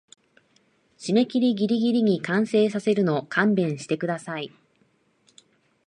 [0.97, 4.51] 締切ギリギリに完成させるの勘弁してください